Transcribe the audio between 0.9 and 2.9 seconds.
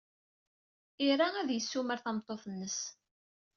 Ira ad yessumar tameṭṭut-nnes.